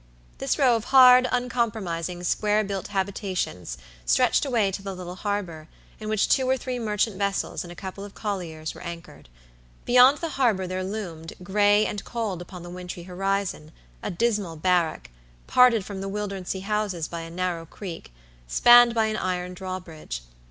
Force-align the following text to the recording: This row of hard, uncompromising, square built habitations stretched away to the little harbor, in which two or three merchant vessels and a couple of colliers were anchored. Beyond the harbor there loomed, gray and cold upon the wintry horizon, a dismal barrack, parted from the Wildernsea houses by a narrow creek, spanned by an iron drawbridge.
This 0.39 0.57
row 0.57 0.75
of 0.75 0.85
hard, 0.85 1.27
uncompromising, 1.31 2.23
square 2.23 2.63
built 2.63 2.87
habitations 2.87 3.77
stretched 4.03 4.45
away 4.47 4.71
to 4.71 4.81
the 4.81 4.95
little 4.95 5.13
harbor, 5.17 5.67
in 5.99 6.09
which 6.09 6.27
two 6.27 6.49
or 6.49 6.57
three 6.57 6.79
merchant 6.79 7.17
vessels 7.17 7.61
and 7.63 7.71
a 7.71 7.75
couple 7.75 8.03
of 8.03 8.15
colliers 8.15 8.73
were 8.73 8.81
anchored. 8.81 9.29
Beyond 9.85 10.17
the 10.17 10.29
harbor 10.29 10.65
there 10.65 10.83
loomed, 10.83 11.33
gray 11.43 11.85
and 11.85 12.03
cold 12.03 12.41
upon 12.41 12.63
the 12.63 12.71
wintry 12.71 13.03
horizon, 13.03 13.71
a 14.01 14.09
dismal 14.09 14.55
barrack, 14.55 15.11
parted 15.45 15.85
from 15.85 16.01
the 16.01 16.09
Wildernsea 16.09 16.63
houses 16.63 17.07
by 17.07 17.21
a 17.21 17.29
narrow 17.29 17.67
creek, 17.67 18.11
spanned 18.47 18.95
by 18.95 19.05
an 19.05 19.17
iron 19.17 19.53
drawbridge. 19.53 20.23